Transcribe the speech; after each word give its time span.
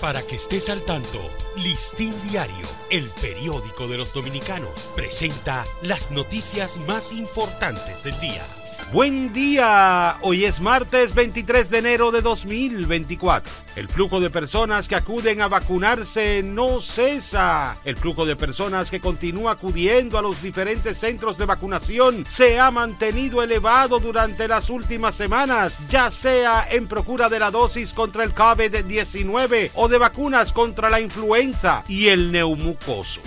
Para 0.00 0.22
que 0.22 0.36
estés 0.36 0.68
al 0.68 0.82
tanto, 0.82 1.18
Listín 1.56 2.12
Diario, 2.28 2.66
el 2.90 3.08
periódico 3.20 3.88
de 3.88 3.96
los 3.96 4.12
dominicanos, 4.12 4.92
presenta 4.94 5.64
las 5.80 6.10
noticias 6.10 6.78
más 6.86 7.12
importantes 7.12 8.04
del 8.04 8.18
día. 8.20 8.44
Buen 8.92 9.32
día, 9.32 10.16
hoy 10.22 10.44
es 10.44 10.60
martes 10.60 11.12
23 11.12 11.70
de 11.70 11.78
enero 11.78 12.12
de 12.12 12.22
2024. 12.22 13.52
El 13.74 13.88
flujo 13.88 14.20
de 14.20 14.30
personas 14.30 14.86
que 14.88 14.94
acuden 14.94 15.42
a 15.42 15.48
vacunarse 15.48 16.40
no 16.44 16.80
cesa. 16.80 17.76
El 17.84 17.96
flujo 17.96 18.24
de 18.24 18.36
personas 18.36 18.88
que 18.88 19.00
continúa 19.00 19.52
acudiendo 19.52 20.18
a 20.18 20.22
los 20.22 20.40
diferentes 20.40 20.98
centros 20.98 21.36
de 21.36 21.46
vacunación 21.46 22.24
se 22.28 22.60
ha 22.60 22.70
mantenido 22.70 23.42
elevado 23.42 23.98
durante 23.98 24.46
las 24.46 24.70
últimas 24.70 25.16
semanas, 25.16 25.88
ya 25.88 26.08
sea 26.12 26.68
en 26.70 26.86
procura 26.86 27.28
de 27.28 27.40
la 27.40 27.50
dosis 27.50 27.92
contra 27.92 28.22
el 28.22 28.36
COVID-19 28.36 29.72
o 29.74 29.88
de 29.88 29.98
vacunas 29.98 30.52
contra 30.52 30.90
la 30.90 31.00
influenza 31.00 31.82
y 31.88 32.06
el 32.06 32.30
neumucoso. 32.30 33.20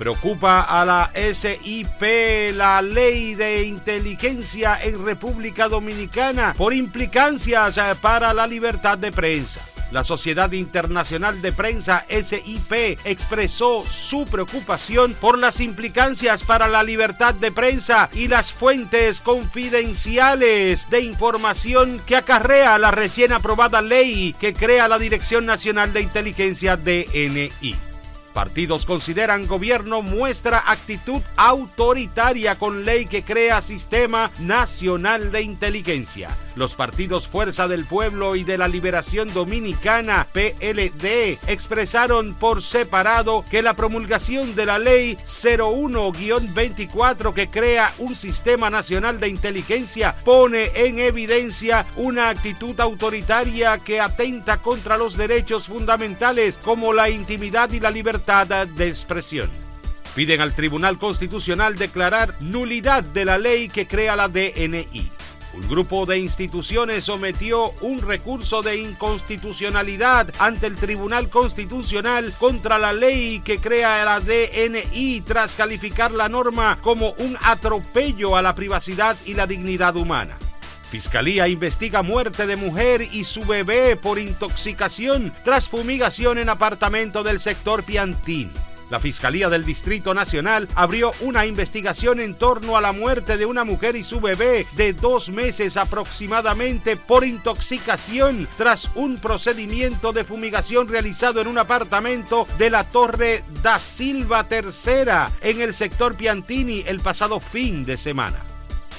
Preocupa 0.00 0.62
a 0.62 0.82
la 0.86 1.10
SIP 1.14 2.00
la 2.54 2.80
ley 2.80 3.34
de 3.34 3.64
inteligencia 3.64 4.82
en 4.82 5.04
República 5.04 5.68
Dominicana 5.68 6.54
por 6.56 6.72
implicancias 6.72 7.76
eh, 7.76 7.82
para 8.00 8.32
la 8.32 8.46
libertad 8.46 8.96
de 8.96 9.12
prensa. 9.12 9.60
La 9.90 10.02
Sociedad 10.02 10.50
Internacional 10.52 11.42
de 11.42 11.52
Prensa 11.52 12.06
SIP 12.08 12.98
expresó 13.04 13.82
su 13.84 14.24
preocupación 14.24 15.12
por 15.12 15.36
las 15.36 15.60
implicancias 15.60 16.44
para 16.44 16.66
la 16.66 16.82
libertad 16.82 17.34
de 17.34 17.52
prensa 17.52 18.08
y 18.14 18.28
las 18.28 18.54
fuentes 18.54 19.20
confidenciales 19.20 20.88
de 20.88 21.00
información 21.00 22.00
que 22.06 22.16
acarrea 22.16 22.78
la 22.78 22.90
recién 22.90 23.34
aprobada 23.34 23.82
ley 23.82 24.34
que 24.40 24.54
crea 24.54 24.88
la 24.88 24.98
Dirección 24.98 25.44
Nacional 25.44 25.92
de 25.92 26.00
Inteligencia 26.00 26.78
DNI. 26.78 27.89
Partidos 28.32 28.86
consideran 28.86 29.48
gobierno 29.48 30.02
muestra 30.02 30.62
actitud 30.66 31.20
autoritaria 31.36 32.56
con 32.56 32.84
ley 32.84 33.06
que 33.06 33.24
crea 33.24 33.60
Sistema 33.60 34.30
Nacional 34.38 35.32
de 35.32 35.42
Inteligencia. 35.42 36.28
Los 36.54 36.76
partidos 36.76 37.26
Fuerza 37.26 37.66
del 37.66 37.86
Pueblo 37.86 38.36
y 38.36 38.44
de 38.44 38.58
la 38.58 38.68
Liberación 38.68 39.34
Dominicana, 39.34 40.28
PLD, 40.32 41.40
expresaron 41.48 42.34
por 42.34 42.62
separado 42.62 43.44
que 43.50 43.62
la 43.62 43.74
promulgación 43.74 44.54
de 44.54 44.66
la 44.66 44.78
ley 44.78 45.16
01-24 45.16 47.34
que 47.34 47.48
crea 47.48 47.92
un 47.98 48.14
Sistema 48.14 48.70
Nacional 48.70 49.18
de 49.18 49.26
Inteligencia 49.28 50.14
pone 50.24 50.70
en 50.74 51.00
evidencia 51.00 51.86
una 51.96 52.28
actitud 52.28 52.78
autoritaria 52.78 53.78
que 53.78 53.98
atenta 54.00 54.58
contra 54.58 54.96
los 54.96 55.16
derechos 55.16 55.66
fundamentales 55.66 56.58
como 56.58 56.92
la 56.92 57.10
intimidad 57.10 57.72
y 57.72 57.80
la 57.80 57.90
libertad 57.90 58.19
de 58.20 58.88
expresión. 58.88 59.50
Piden 60.14 60.40
al 60.40 60.54
Tribunal 60.54 60.98
Constitucional 60.98 61.76
declarar 61.76 62.34
nulidad 62.40 63.02
de 63.02 63.24
la 63.24 63.38
ley 63.38 63.68
que 63.68 63.86
crea 63.86 64.14
la 64.14 64.28
DNI. 64.28 65.10
Un 65.54 65.68
grupo 65.68 66.06
de 66.06 66.18
instituciones 66.18 67.04
sometió 67.04 67.72
un 67.80 68.00
recurso 68.00 68.62
de 68.62 68.76
inconstitucionalidad 68.76 70.32
ante 70.38 70.66
el 70.66 70.76
Tribunal 70.76 71.28
Constitucional 71.28 72.32
contra 72.38 72.78
la 72.78 72.92
ley 72.92 73.40
que 73.40 73.58
crea 73.58 74.04
la 74.04 74.20
DNI 74.20 75.22
tras 75.22 75.52
calificar 75.52 76.12
la 76.12 76.28
norma 76.28 76.76
como 76.82 77.12
un 77.18 77.36
atropello 77.42 78.36
a 78.36 78.42
la 78.42 78.54
privacidad 78.54 79.16
y 79.24 79.34
la 79.34 79.46
dignidad 79.46 79.96
humana. 79.96 80.38
Fiscalía 80.90 81.46
investiga 81.46 82.02
muerte 82.02 82.48
de 82.48 82.56
mujer 82.56 83.00
y 83.00 83.22
su 83.22 83.42
bebé 83.42 83.94
por 83.94 84.18
intoxicación 84.18 85.32
tras 85.44 85.68
fumigación 85.68 86.36
en 86.38 86.48
apartamento 86.48 87.22
del 87.22 87.38
sector 87.38 87.84
Piantín. 87.84 88.50
La 88.90 88.98
Fiscalía 88.98 89.48
del 89.48 89.64
Distrito 89.64 90.14
Nacional 90.14 90.66
abrió 90.74 91.12
una 91.20 91.46
investigación 91.46 92.18
en 92.18 92.34
torno 92.34 92.76
a 92.76 92.80
la 92.80 92.90
muerte 92.90 93.36
de 93.36 93.46
una 93.46 93.62
mujer 93.62 93.94
y 93.94 94.02
su 94.02 94.20
bebé 94.20 94.66
de 94.72 94.92
dos 94.92 95.28
meses 95.28 95.76
aproximadamente 95.76 96.96
por 96.96 97.24
intoxicación 97.24 98.48
tras 98.56 98.90
un 98.96 99.18
procedimiento 99.18 100.10
de 100.10 100.24
fumigación 100.24 100.88
realizado 100.88 101.40
en 101.40 101.46
un 101.46 101.58
apartamento 101.58 102.48
de 102.58 102.68
la 102.68 102.82
Torre 102.82 103.44
da 103.62 103.78
Silva 103.78 104.44
III 104.50 105.32
en 105.42 105.60
el 105.60 105.72
sector 105.72 106.16
Piantini 106.16 106.82
el 106.84 106.98
pasado 106.98 107.38
fin 107.38 107.84
de 107.84 107.96
semana. 107.96 108.49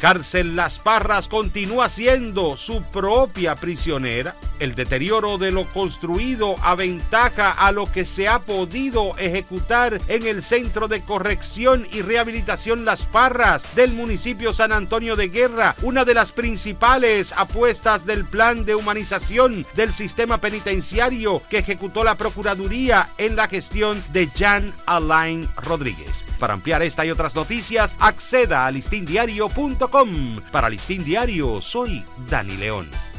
Cárcel 0.02 0.56
Las 0.56 0.80
Parras 0.80 1.28
continúa 1.28 1.88
siendo 1.88 2.58
su 2.58 2.82
propia 2.82 3.54
prisionera. 3.54 4.36
El 4.62 4.76
deterioro 4.76 5.40
de 5.40 5.50
lo 5.50 5.68
construido 5.68 6.54
aventaja 6.62 7.50
a 7.50 7.72
lo 7.72 7.92
que 7.92 8.06
se 8.06 8.28
ha 8.28 8.38
podido 8.38 9.18
ejecutar 9.18 9.98
en 10.08 10.28
el 10.28 10.44
Centro 10.44 10.88
de 10.88 11.02
Corrección 11.02 11.88
y 11.92 12.04
Rehabilitación 12.04 12.86
Las 12.86 13.04
Parras 13.08 13.74
del 13.74 13.94
municipio 13.94 14.54
San 14.54 14.72
Antonio 14.72 15.16
de 15.16 15.30
Guerra, 15.30 15.74
una 15.82 16.06
de 16.06 16.14
las 16.14 16.32
principales 16.32 17.34
apuestas 17.36 18.06
del 18.06 18.24
plan 18.24 18.64
de 18.64 18.76
humanización 18.76 19.66
del 19.74 19.94
sistema 19.94 20.38
penitenciario 20.38 21.42
que 21.50 21.58
ejecutó 21.58 22.04
la 22.04 22.14
Procuraduría 22.14 23.10
en 23.18 23.36
la 23.36 23.48
gestión 23.48 24.04
de 24.14 24.28
Jan 24.28 24.72
Alain 24.86 25.50
Rodríguez. 25.56 26.24
Para 26.38 26.54
ampliar 26.54 26.84
esta 26.84 27.04
y 27.04 27.10
otras 27.10 27.34
noticias, 27.34 27.96
acceda 28.00 28.68
a 28.68 28.72
listindiario.com. 28.72 30.40
Para 30.52 30.70
Listín 30.70 31.04
Diario, 31.04 31.62
soy 31.62 32.06
Dani 32.30 32.58
León. 32.58 33.11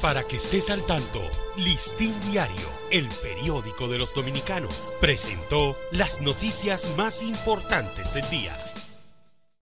Para 0.00 0.22
que 0.22 0.36
estés 0.36 0.70
al 0.70 0.82
tanto, 0.86 1.20
Listín 1.58 2.14
Diario, 2.30 2.68
el 2.90 3.06
periódico 3.22 3.86
de 3.86 3.98
los 3.98 4.14
dominicanos, 4.14 4.94
presentó 4.98 5.76
las 5.92 6.22
noticias 6.22 6.94
más 6.96 7.22
importantes 7.22 8.14
del 8.14 8.28
día. 8.30 8.56